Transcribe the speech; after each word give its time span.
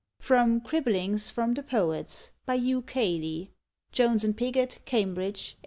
From" 0.19 0.61
Cribblings 0.61 1.29
from 1.29 1.53
the 1.53 1.61
Poets," 1.61 2.31
by 2.47 2.55
Hugh 2.55 2.81
Cayley 2.81 3.51
(Jones 3.91 4.23
and 4.23 4.35
Piggott, 4.35 4.79
Cambridge, 4.83 5.55
1883.) 5.59 5.59